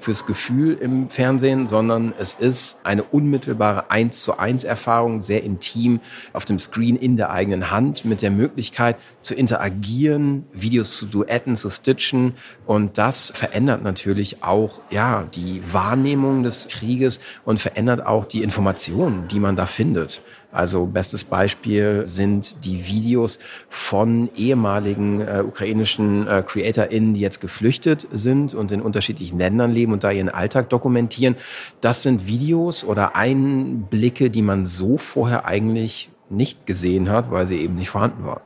fürs 0.02 0.26
Gefühl 0.26 0.74
im 0.74 1.10
Fernsehen, 1.10 1.68
sondern 1.68 2.14
es 2.18 2.34
ist 2.34 2.80
eine 2.84 3.04
unmittelbare 3.04 3.90
1 3.90 4.24
zu 4.24 4.38
1 4.40 4.64
Erfahrung, 4.64 5.22
sehr 5.22 5.44
intim 5.44 6.00
auf 6.34 6.46
dem 6.46 6.60
Screen 6.60 6.96
in 6.96 7.18
der 7.18 7.30
eigenen 7.30 7.72
Hand 7.72 8.04
mit 8.04 8.22
der 8.22 8.32
Möglichkeit 8.32 8.98
zu 9.22 9.36
interagieren, 9.36 10.46
Videos 10.54 10.98
zu 10.98 11.06
duetten, 11.06 11.56
zu 11.56 11.70
stitchen 11.70 12.34
und 12.66 12.98
das 12.98 13.32
verändert 13.36 13.84
natürlich 13.84 14.44
auch 14.44 14.82
ja, 14.90 15.24
die 15.36 15.62
Wahrnehmung 15.72 16.44
des 16.44 16.68
Krieges 16.68 17.20
und 17.46 17.60
verändert 17.60 18.06
auch 18.06 18.26
die 18.26 18.44
Informationen, 18.44 19.28
die 19.28 19.40
man 19.40 19.56
da 19.56 19.66
findet. 19.66 20.22
Also 20.52 20.86
bestes 20.86 21.24
Beispiel 21.24 22.06
sind 22.06 22.66
die 22.66 22.86
Videos 22.86 23.40
von 23.70 24.30
ehemaligen 24.36 25.22
äh, 25.22 25.44
ukrainischen 25.46 26.28
äh, 26.28 26.44
CreatorInnen, 26.46 27.14
die 27.14 27.22
jetzt 27.22 27.40
geflüchtet 27.40 28.08
sind 28.12 28.54
und 28.54 28.72
in 28.72 28.82
unterschiedlichen 28.82 29.40
Ländern 29.40 29.72
leben 29.72 29.94
und 29.94 30.04
da 30.04 30.12
ihren 30.12 30.30
Alltag 30.30 30.70
dokumentieren. 30.70 31.38
Das 31.80 32.04
sind 32.04 32.28
Videos 32.28 32.84
oder 32.84 33.16
Einblicke, 33.16 34.30
die 34.30 34.42
man 34.42 34.68
so 34.68 34.98
vorher 34.98 35.46
eigentlich 35.46 36.10
nicht 36.30 36.66
gesehen 36.66 37.10
hat, 37.10 37.32
weil 37.32 37.48
sie 37.48 37.60
eben 37.60 37.76
nicht 37.76 37.90
vorhanden 37.90 38.26
waren. 38.26 38.42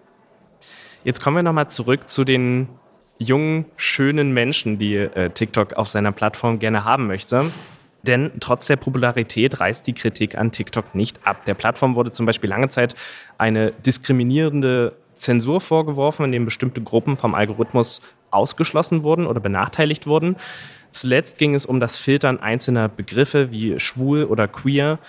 Jetzt 1.04 1.22
kommen 1.22 1.36
wir 1.38 1.44
nochmal 1.44 1.70
zurück 1.70 2.10
zu 2.10 2.24
den 2.24 2.68
jungen, 3.18 3.66
schönen 3.78 4.32
Menschen, 4.34 4.78
die 4.78 4.96
äh, 4.96 5.30
TikTok 5.30 5.74
auf 5.74 5.90
seiner 5.90 6.12
Plattform 6.12 6.60
gerne 6.60 6.84
haben 6.84 7.08
möchte. 7.08 7.52
Denn 8.06 8.32
trotz 8.40 8.68
der 8.68 8.76
Popularität 8.76 9.60
reißt 9.60 9.88
die 9.88 9.94
Kritik 9.94 10.38
an 10.38 10.52
TikTok 10.52 10.94
nicht 10.94 11.26
ab. 11.26 11.46
Der 11.46 11.56
Plattform 11.56 11.96
wurde 11.96 12.12
zum 12.12 12.26
Beispiel 12.26 12.50
lange 12.50 12.70
Zeit 12.70 12.96
eine 13.38 13.72
diskriminierende 13.72 14.94
Zensur 15.14 15.62
vorgeworfen, 15.62 16.26
in 16.26 16.32
dem 16.32 16.46
bestimmte 16.46 16.82
Gruppen 16.82 17.18
vom 17.18 17.34
Algorithmus 17.34 18.02
ausgeschlossen 18.32 19.04
wurden 19.04 19.26
oder 19.26 19.40
benachteiligt 19.40 20.08
wurden. 20.08 20.36
Zuletzt 20.90 21.38
ging 21.38 21.56
es 21.56 21.66
um 21.66 21.80
das 21.80 21.98
Filtern 21.98 22.40
einzelner 22.40 22.90
Begriffe 22.90 23.52
wie 23.52 23.80
schwul 23.80 24.26
oder 24.26 24.48
queer. 24.48 25.00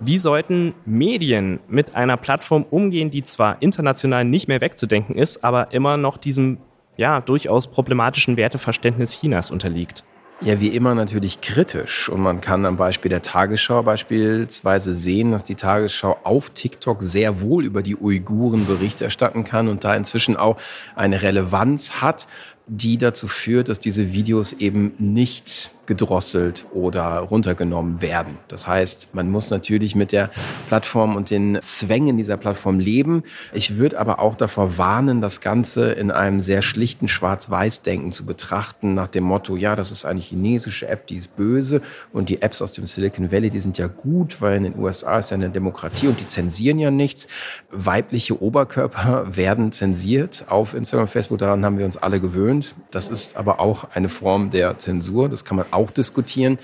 Wie 0.00 0.18
sollten 0.18 0.74
Medien 0.84 1.58
mit 1.68 1.96
einer 1.96 2.16
Plattform 2.16 2.64
umgehen, 2.70 3.10
die 3.10 3.24
zwar 3.24 3.60
international 3.60 4.24
nicht 4.24 4.46
mehr 4.46 4.60
wegzudenken 4.60 5.16
ist, 5.16 5.42
aber 5.42 5.72
immer 5.72 5.96
noch 5.96 6.18
diesem 6.18 6.58
ja 6.96 7.20
durchaus 7.20 7.66
problematischen 7.66 8.36
Werteverständnis 8.36 9.18
Chinas 9.18 9.50
unterliegt? 9.50 10.04
Ja, 10.40 10.60
wie 10.60 10.68
immer 10.68 10.94
natürlich 10.94 11.40
kritisch. 11.40 12.08
Und 12.08 12.20
man 12.20 12.40
kann 12.40 12.64
am 12.64 12.76
Beispiel 12.76 13.08
der 13.08 13.22
Tagesschau 13.22 13.82
beispielsweise 13.82 14.94
sehen, 14.94 15.32
dass 15.32 15.42
die 15.42 15.56
Tagesschau 15.56 16.16
auf 16.22 16.50
TikTok 16.50 17.02
sehr 17.02 17.40
wohl 17.40 17.64
über 17.64 17.82
die 17.82 17.96
Uiguren 17.96 18.66
Bericht 18.66 19.00
erstatten 19.00 19.42
kann 19.42 19.66
und 19.66 19.82
da 19.82 19.96
inzwischen 19.96 20.36
auch 20.36 20.56
eine 20.94 21.22
Relevanz 21.22 22.00
hat, 22.00 22.28
die 22.68 22.98
dazu 22.98 23.26
führt, 23.26 23.68
dass 23.68 23.80
diese 23.80 24.12
Videos 24.12 24.52
eben 24.52 24.92
nicht 24.98 25.72
gedrosselt 25.88 26.66
oder 26.72 27.18
runtergenommen 27.18 28.00
werden. 28.02 28.36
Das 28.46 28.68
heißt, 28.68 29.14
man 29.14 29.30
muss 29.30 29.50
natürlich 29.50 29.96
mit 29.96 30.12
der 30.12 30.30
Plattform 30.68 31.16
und 31.16 31.30
den 31.30 31.58
Zwängen 31.62 32.18
dieser 32.18 32.36
Plattform 32.36 32.78
leben. 32.78 33.24
Ich 33.54 33.78
würde 33.78 33.98
aber 33.98 34.20
auch 34.20 34.36
davor 34.36 34.76
warnen, 34.76 35.22
das 35.22 35.40
Ganze 35.40 35.90
in 35.92 36.10
einem 36.10 36.40
sehr 36.42 36.60
schlichten 36.60 37.08
Schwarz-Weiß-Denken 37.08 38.12
zu 38.12 38.26
betrachten, 38.26 38.94
nach 38.94 39.08
dem 39.08 39.24
Motto, 39.24 39.56
ja, 39.56 39.76
das 39.76 39.90
ist 39.90 40.04
eine 40.04 40.20
chinesische 40.20 40.86
App, 40.86 41.06
die 41.06 41.16
ist 41.16 41.34
böse 41.36 41.80
und 42.12 42.28
die 42.28 42.42
Apps 42.42 42.60
aus 42.60 42.72
dem 42.72 42.84
Silicon 42.84 43.32
Valley, 43.32 43.48
die 43.48 43.60
sind 43.60 43.78
ja 43.78 43.86
gut, 43.86 44.42
weil 44.42 44.58
in 44.58 44.64
den 44.64 44.78
USA 44.78 45.18
ist 45.18 45.30
ja 45.30 45.36
eine 45.36 45.48
Demokratie 45.48 46.08
und 46.08 46.20
die 46.20 46.26
zensieren 46.26 46.78
ja 46.78 46.90
nichts. 46.90 47.28
Weibliche 47.70 48.42
Oberkörper 48.42 49.26
werden 49.36 49.72
zensiert 49.72 50.44
auf 50.48 50.74
Instagram, 50.74 51.08
Facebook, 51.08 51.38
daran 51.38 51.64
haben 51.64 51.78
wir 51.78 51.86
uns 51.86 51.96
alle 51.96 52.20
gewöhnt. 52.20 52.74
Das 52.90 53.08
ist 53.08 53.38
aber 53.38 53.58
auch 53.58 53.84
eine 53.94 54.10
Form 54.10 54.50
der 54.50 54.76
Zensur, 54.76 55.30
das 55.30 55.46
kann 55.46 55.56
man 55.56 55.64
auch 55.70 55.77
diskutieren. 55.86 56.58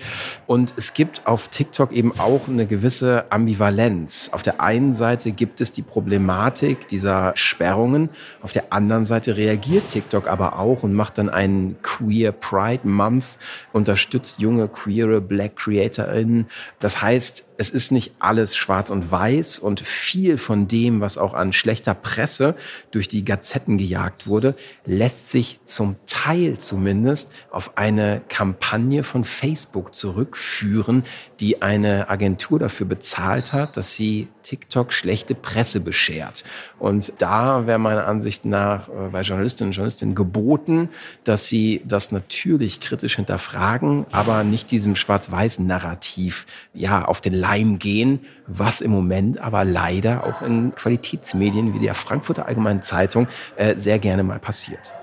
Und 0.46 0.74
es 0.76 0.94
gibt 0.94 1.26
auf 1.26 1.48
TikTok 1.48 1.92
eben 1.92 2.18
auch 2.18 2.48
eine 2.48 2.66
gewisse 2.66 3.24
Ambivalenz. 3.30 4.30
Auf 4.32 4.42
der 4.42 4.60
einen 4.60 4.94
Seite 4.94 5.32
gibt 5.32 5.60
es 5.60 5.72
die 5.72 5.82
Problematik 5.82 6.88
dieser 6.88 7.32
Sperrungen, 7.36 8.10
auf 8.42 8.52
der 8.52 8.72
anderen 8.72 9.04
Seite 9.04 9.36
reagiert 9.36 9.88
TikTok 9.88 10.26
aber 10.28 10.58
auch 10.58 10.82
und 10.82 10.94
macht 10.94 11.18
dann 11.18 11.28
einen 11.28 11.76
Queer 11.82 12.32
Pride 12.32 12.86
Month, 12.86 13.38
unterstützt 13.72 14.40
junge 14.40 14.68
queere 14.68 15.20
Black 15.20 15.56
CreatorInnen. 15.56 16.46
Das 16.80 17.00
heißt, 17.00 17.53
es 17.56 17.70
ist 17.70 17.92
nicht 17.92 18.12
alles 18.18 18.56
schwarz 18.56 18.90
und 18.90 19.10
weiß 19.10 19.58
und 19.58 19.80
viel 19.80 20.38
von 20.38 20.68
dem, 20.68 21.00
was 21.00 21.18
auch 21.18 21.34
an 21.34 21.52
schlechter 21.52 21.94
Presse 21.94 22.56
durch 22.90 23.08
die 23.08 23.24
Gazetten 23.24 23.78
gejagt 23.78 24.26
wurde, 24.26 24.54
lässt 24.84 25.30
sich 25.30 25.60
zum 25.64 25.96
Teil 26.06 26.58
zumindest 26.58 27.32
auf 27.50 27.76
eine 27.76 28.22
Kampagne 28.28 29.04
von 29.04 29.24
Facebook 29.24 29.94
zurückführen, 29.94 31.04
die 31.40 31.62
eine 31.62 32.08
Agentur 32.08 32.58
dafür 32.58 32.86
bezahlt 32.86 33.52
hat, 33.52 33.76
dass 33.76 33.94
sie 33.94 34.28
TikTok 34.44 34.92
schlechte 34.92 35.34
Presse 35.34 35.80
beschert. 35.80 36.44
Und 36.78 37.14
da 37.18 37.66
wäre 37.66 37.78
meiner 37.78 38.06
Ansicht 38.06 38.44
nach 38.44 38.88
äh, 38.88 39.08
bei 39.10 39.22
Journalistinnen 39.22 39.70
und 39.70 39.74
Journalistinnen 39.74 40.14
geboten, 40.14 40.90
dass 41.24 41.48
sie 41.48 41.82
das 41.84 42.12
natürlich 42.12 42.80
kritisch 42.80 43.16
hinterfragen, 43.16 44.06
aber 44.12 44.44
nicht 44.44 44.70
diesem 44.70 44.96
schwarz-weißen 44.96 45.66
Narrativ 45.66 46.46
ja 46.74 47.04
auf 47.04 47.20
den 47.20 47.32
Leim 47.44 47.78
gehen, 47.78 48.20
was 48.46 48.80
im 48.80 48.90
Moment 48.90 49.38
aber 49.38 49.66
leider 49.66 50.24
auch 50.24 50.40
in 50.40 50.74
Qualitätsmedien 50.74 51.74
wie 51.74 51.78
der 51.78 51.94
Frankfurter 51.94 52.46
Allgemeinen 52.46 52.80
Zeitung 52.80 53.28
äh, 53.56 53.76
sehr 53.76 53.98
gerne 53.98 54.22
mal 54.22 54.38
passiert. 54.38 54.94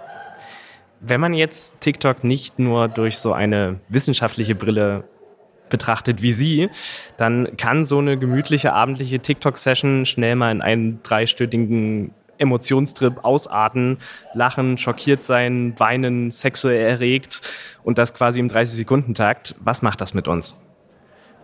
Wenn 0.99 1.21
man 1.21 1.35
jetzt 1.35 1.81
TikTok 1.81 2.23
nicht 2.23 2.57
nur 2.57 2.87
durch 2.87 3.19
so 3.19 3.33
eine 3.33 3.79
wissenschaftliche 3.89 4.55
Brille 4.55 5.03
betrachtet 5.69 6.23
wie 6.23 6.33
Sie, 6.33 6.69
dann 7.17 7.57
kann 7.57 7.85
so 7.85 7.99
eine 7.99 8.17
gemütliche 8.17 8.73
abendliche 8.73 9.19
TikTok-Session 9.19 10.07
schnell 10.07 10.35
mal 10.35 10.51
in 10.51 10.61
einen 10.61 11.01
dreistündigen 11.03 12.11
Emotionstrip 12.39 13.23
ausarten, 13.23 13.99
lachen, 14.33 14.79
schockiert 14.79 15.23
sein, 15.23 15.75
weinen, 15.77 16.31
sexuell 16.31 16.81
erregt 16.81 17.41
und 17.83 17.99
das 17.99 18.15
quasi 18.15 18.39
im 18.39 18.49
30-Sekunden-Takt. 18.49 19.55
Was 19.59 19.83
macht 19.83 20.01
das 20.01 20.15
mit 20.15 20.27
uns? 20.27 20.57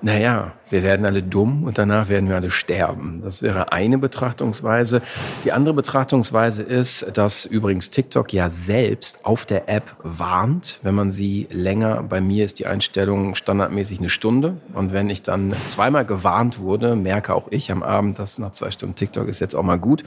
Naja, 0.02 0.54
wir 0.70 0.84
werden 0.84 1.06
alle 1.06 1.24
dumm 1.24 1.64
und 1.64 1.78
danach 1.78 2.10
werden 2.10 2.28
wir 2.28 2.36
alle 2.36 2.52
sterben. 2.52 3.22
Das 3.24 3.42
wäre 3.42 3.72
eine 3.72 3.98
Betrachtungsweise. 3.98 5.02
Die 5.46 5.54
andere 5.54 5.74
Betrachtungsweise 5.74 6.62
ist, 6.62 7.18
dass 7.18 7.46
übrigens 7.46 7.90
TikTok 7.90 8.34
ja 8.34 8.50
selbst 8.50 9.26
auf 9.26 9.46
der 9.46 9.70
App 9.70 9.96
warnt, 10.04 10.80
wenn 10.84 10.94
man 10.94 11.12
sie 11.12 11.48
länger, 11.52 12.04
bei 12.04 12.20
mir 12.20 12.44
ist 12.44 12.60
die 12.60 12.68
Einstellung 12.68 13.34
standardmäßig 13.34 14.00
eine 14.00 14.10
Stunde. 14.10 14.58
Und 14.74 14.92
wenn 14.92 15.10
ich 15.10 15.24
dann 15.24 15.54
zweimal 15.66 16.06
gewarnt 16.06 16.60
wurde, 16.60 16.96
merke 16.96 17.34
auch 17.34 17.48
ich 17.50 17.72
am 17.72 17.82
Abend, 17.82 18.20
dass 18.20 18.38
nach 18.38 18.52
zwei 18.52 18.72
Stunden 18.72 18.96
TikTok 18.96 19.28
ist 19.28 19.40
jetzt 19.40 19.56
auch 19.56 19.64
mal 19.64 19.80
gut. 19.80 20.04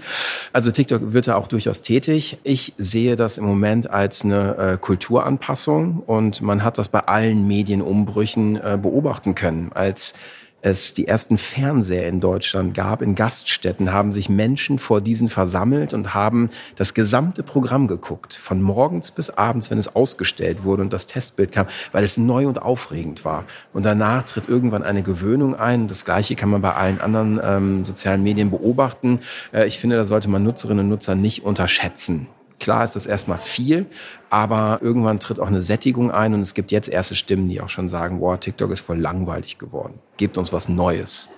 Also 0.52 0.70
TikTok 0.70 1.14
wird 1.14 1.28
da 1.28 1.36
auch 1.36 1.48
durchaus 1.48 1.80
tätig. 1.80 2.38
Ich 2.42 2.74
sehe 2.76 3.16
das 3.16 3.38
im 3.38 3.46
Moment 3.46 3.90
als 3.90 4.24
eine 4.24 4.56
äh, 4.56 4.76
Kulturanpassung 4.78 6.02
und 6.04 6.42
man 6.42 6.62
hat 6.64 6.76
das 6.76 6.88
bei 6.88 7.00
allen 7.00 7.46
Medienumbrüchen 7.46 8.56
äh, 8.56 8.78
beobachten 8.80 9.34
können 9.34 9.72
als 9.80 10.14
es 10.62 10.92
die 10.92 11.08
ersten 11.08 11.38
Fernseher 11.38 12.06
in 12.06 12.20
Deutschland 12.20 12.74
gab, 12.74 13.00
in 13.00 13.14
Gaststätten, 13.14 13.92
haben 13.92 14.12
sich 14.12 14.28
Menschen 14.28 14.78
vor 14.78 15.00
diesen 15.00 15.30
versammelt 15.30 15.94
und 15.94 16.12
haben 16.12 16.50
das 16.76 16.92
gesamte 16.92 17.42
Programm 17.42 17.86
geguckt, 17.86 18.34
von 18.34 18.60
morgens 18.60 19.10
bis 19.10 19.30
abends, 19.30 19.70
wenn 19.70 19.78
es 19.78 19.96
ausgestellt 19.96 20.62
wurde 20.62 20.82
und 20.82 20.92
das 20.92 21.06
Testbild 21.06 21.52
kam, 21.52 21.66
weil 21.92 22.04
es 22.04 22.18
neu 22.18 22.46
und 22.46 22.60
aufregend 22.60 23.24
war. 23.24 23.44
Und 23.72 23.84
danach 23.84 24.24
tritt 24.24 24.48
irgendwann 24.48 24.82
eine 24.82 25.02
Gewöhnung 25.02 25.54
ein. 25.54 25.88
Das 25.88 26.04
Gleiche 26.04 26.36
kann 26.36 26.50
man 26.50 26.60
bei 26.60 26.74
allen 26.74 27.00
anderen 27.00 27.40
ähm, 27.42 27.84
sozialen 27.86 28.22
Medien 28.22 28.50
beobachten. 28.50 29.20
Äh, 29.52 29.66
ich 29.66 29.78
finde, 29.78 29.96
da 29.96 30.04
sollte 30.04 30.28
man 30.28 30.42
Nutzerinnen 30.42 30.84
und 30.84 30.90
Nutzer 30.90 31.14
nicht 31.14 31.42
unterschätzen. 31.42 32.26
Klar 32.60 32.84
ist 32.84 32.94
das 32.94 33.06
erstmal 33.06 33.38
viel, 33.38 33.86
aber 34.28 34.78
irgendwann 34.82 35.18
tritt 35.18 35.40
auch 35.40 35.48
eine 35.48 35.62
Sättigung 35.62 36.10
ein 36.10 36.34
und 36.34 36.42
es 36.42 36.54
gibt 36.54 36.70
jetzt 36.70 36.88
erste 36.88 37.16
Stimmen, 37.16 37.48
die 37.48 37.60
auch 37.60 37.70
schon 37.70 37.88
sagen, 37.88 38.20
boah, 38.20 38.38
TikTok 38.38 38.70
ist 38.70 38.80
voll 38.80 38.98
langweilig 38.98 39.58
geworden. 39.58 39.98
Gebt 40.18 40.38
uns 40.38 40.52
was 40.52 40.68
Neues. 40.68 41.30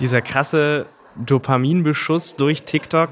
Dieser 0.00 0.22
krasse 0.22 0.86
Dopaminbeschuss 1.16 2.36
durch 2.36 2.62
TikTok, 2.62 3.10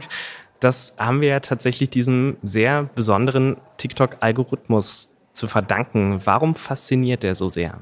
das 0.61 0.95
haben 0.99 1.21
wir 1.21 1.29
ja 1.29 1.41
tatsächlich 1.41 1.91
diesem 1.91 2.37
sehr 2.43 2.85
besonderen 2.95 3.59
TikTok-Algorithmus 3.77 5.11
zu 5.33 5.47
verdanken. 5.47 6.21
Warum 6.25 6.55
fasziniert 6.55 7.23
der 7.23 7.35
so 7.35 7.49
sehr? 7.49 7.81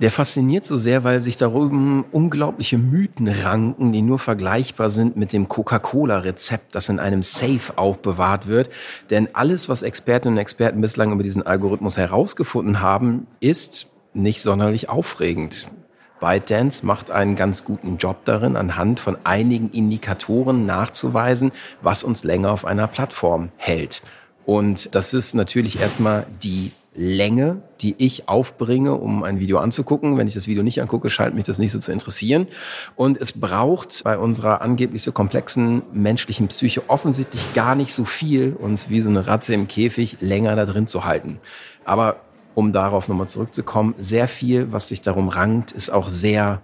Der 0.00 0.10
fasziniert 0.10 0.64
so 0.64 0.78
sehr, 0.78 1.04
weil 1.04 1.20
sich 1.20 1.36
darüber 1.36 2.04
unglaubliche 2.10 2.78
Mythen 2.78 3.28
ranken, 3.28 3.92
die 3.92 4.00
nur 4.00 4.18
vergleichbar 4.18 4.88
sind 4.88 5.18
mit 5.18 5.34
dem 5.34 5.46
Coca-Cola-Rezept, 5.46 6.74
das 6.74 6.88
in 6.88 6.98
einem 6.98 7.22
Safe 7.22 7.76
aufbewahrt 7.76 8.46
wird. 8.46 8.70
Denn 9.10 9.28
alles, 9.34 9.68
was 9.68 9.82
Expertinnen 9.82 10.38
und 10.38 10.40
Experten 10.40 10.80
bislang 10.80 11.12
über 11.12 11.22
diesen 11.22 11.46
Algorithmus 11.46 11.98
herausgefunden 11.98 12.80
haben, 12.80 13.26
ist 13.40 13.90
nicht 14.14 14.40
sonderlich 14.40 14.88
aufregend. 14.88 15.70
ByteDance 16.18 16.84
macht 16.84 17.10
einen 17.10 17.36
ganz 17.36 17.64
guten 17.64 17.98
Job 17.98 18.24
darin, 18.24 18.56
anhand 18.56 19.00
von 19.00 19.18
einigen 19.24 19.70
Indikatoren 19.70 20.64
nachzuweisen, 20.64 21.52
was 21.82 22.04
uns 22.04 22.24
länger 22.24 22.52
auf 22.52 22.64
einer 22.64 22.86
Plattform 22.86 23.50
hält. 23.56 24.00
Und 24.46 24.94
das 24.94 25.12
ist 25.12 25.34
natürlich 25.34 25.78
erstmal 25.78 26.26
die 26.42 26.72
Länge, 26.94 27.62
die 27.80 27.94
ich 27.98 28.28
aufbringe, 28.28 28.94
um 28.94 29.22
ein 29.22 29.38
Video 29.38 29.58
anzugucken. 29.58 30.18
Wenn 30.18 30.26
ich 30.26 30.34
das 30.34 30.48
Video 30.48 30.62
nicht 30.62 30.82
angucke, 30.82 31.08
scheint 31.08 31.34
mich 31.34 31.44
das 31.44 31.58
nicht 31.58 31.70
so 31.70 31.78
zu 31.78 31.92
interessieren. 31.92 32.48
Und 32.96 33.20
es 33.20 33.32
braucht 33.32 34.02
bei 34.02 34.18
unserer 34.18 34.60
angeblich 34.60 35.02
so 35.02 35.12
komplexen 35.12 35.82
menschlichen 35.92 36.48
Psyche 36.48 36.88
offensichtlich 36.88 37.54
gar 37.54 37.74
nicht 37.76 37.94
so 37.94 38.04
viel, 38.04 38.54
uns 38.54 38.90
wie 38.90 39.00
so 39.00 39.08
eine 39.08 39.26
Ratze 39.26 39.54
im 39.54 39.68
Käfig 39.68 40.16
länger 40.20 40.56
da 40.56 40.66
drin 40.66 40.88
zu 40.88 41.04
halten. 41.04 41.40
Aber 41.84 42.22
um 42.54 42.72
darauf 42.72 43.08
nochmal 43.08 43.28
zurückzukommen, 43.28 43.94
sehr 43.96 44.26
viel, 44.26 44.72
was 44.72 44.88
sich 44.88 45.00
darum 45.00 45.28
rankt, 45.28 45.70
ist 45.70 45.90
auch 45.90 46.08
sehr 46.08 46.62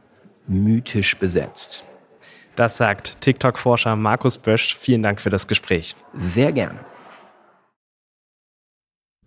mythisch 0.48 1.16
besetzt. 1.16 1.84
Das 2.56 2.78
sagt 2.78 3.20
TikTok-Forscher 3.20 3.96
Markus 3.96 4.38
Bösch. 4.38 4.76
Vielen 4.80 5.02
Dank 5.02 5.20
für 5.20 5.30
das 5.30 5.46
Gespräch. 5.46 5.94
Sehr 6.14 6.52
gerne. 6.52 6.80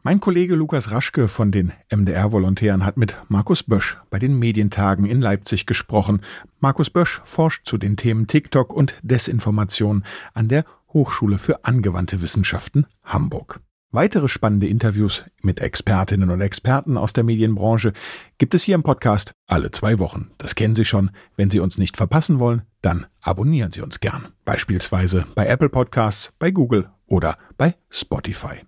Mein 0.01 0.21
Kollege 0.21 0.55
Lukas 0.55 0.91
Raschke 0.91 1.27
von 1.27 1.51
den 1.51 1.73
MDR-Volontären 1.93 2.85
hat 2.85 2.95
mit 2.95 3.17
Markus 3.27 3.63
Bösch 3.63 3.97
bei 4.09 4.17
den 4.17 4.39
Medientagen 4.39 5.03
in 5.03 5.19
Leipzig 5.19 5.65
gesprochen. 5.65 6.21
Markus 6.61 6.89
Bösch 6.89 7.21
forscht 7.25 7.65
zu 7.65 7.77
den 7.77 7.97
Themen 7.97 8.25
TikTok 8.25 8.71
und 8.71 8.95
Desinformation 9.01 10.05
an 10.33 10.47
der 10.47 10.63
Hochschule 10.93 11.37
für 11.37 11.65
angewandte 11.65 12.21
Wissenschaften 12.21 12.85
Hamburg. 13.03 13.59
Weitere 13.91 14.29
spannende 14.29 14.67
Interviews 14.67 15.25
mit 15.41 15.59
Expertinnen 15.59 16.29
und 16.29 16.39
Experten 16.39 16.95
aus 16.95 17.11
der 17.11 17.25
Medienbranche 17.25 17.91
gibt 18.37 18.53
es 18.53 18.63
hier 18.63 18.75
im 18.75 18.83
Podcast 18.83 19.33
alle 19.47 19.71
zwei 19.71 19.99
Wochen. 19.99 20.31
Das 20.37 20.55
kennen 20.55 20.75
Sie 20.75 20.85
schon. 20.85 21.11
Wenn 21.35 21.49
Sie 21.49 21.59
uns 21.59 21.77
nicht 21.77 21.97
verpassen 21.97 22.39
wollen, 22.39 22.61
dann 22.81 23.05
abonnieren 23.19 23.73
Sie 23.73 23.81
uns 23.81 23.99
gern. 23.99 24.29
Beispielsweise 24.45 25.25
bei 25.35 25.45
Apple 25.45 25.69
Podcasts, 25.69 26.31
bei 26.39 26.51
Google 26.51 26.89
oder 27.05 27.37
bei 27.57 27.75
Spotify. 27.89 28.61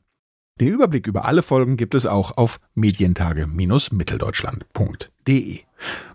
Den 0.62 0.68
Überblick 0.68 1.08
über 1.08 1.25
alle 1.25 1.41
Folgen 1.41 1.75
gibt 1.75 1.96
es 1.96 2.06
auch 2.06 2.38
auf 2.38 2.60
medientage-mitteldeutschland.de. 2.75 5.60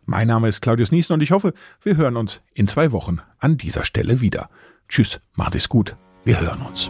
Mein 0.05 0.29
Name 0.29 0.47
ist 0.47 0.63
Claudius 0.63 0.93
Niesen 0.93 1.15
und 1.15 1.21
ich 1.21 1.33
hoffe, 1.33 1.53
wir 1.83 1.97
hören 1.97 2.17
uns 2.17 2.43
in 2.55 2.69
zwei 2.69 2.93
Wochen 2.93 3.19
an 3.41 3.57
dieser 3.57 3.83
Stelle 3.83 4.21
wieder. 4.21 4.49
Tschüss, 4.89 5.19
macht 5.35 5.57
es 5.57 5.69
gut, 5.69 5.97
wir 6.25 6.41
hören 6.41 6.63
uns. 6.63 6.89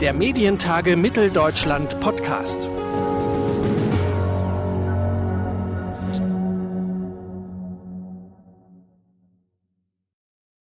Der 0.00 0.14
Medientage 0.14 0.96
Mitteldeutschland 0.96 1.98
Podcast. 1.98 2.68